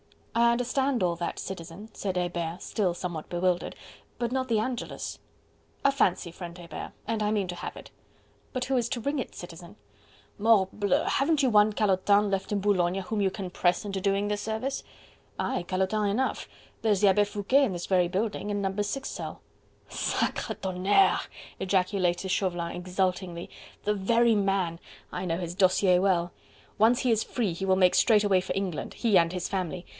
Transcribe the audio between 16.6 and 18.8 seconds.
there's the Abbe Foucquet in this very building... in No.